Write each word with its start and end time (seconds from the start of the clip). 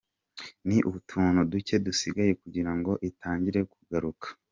Ni 0.67 0.77
utuntu 0.91 1.39
duke 1.51 1.75
dusigaye 1.85 2.31
kugirango 2.41 2.91
itangire 3.09 3.59
kuguruka. 3.71 4.27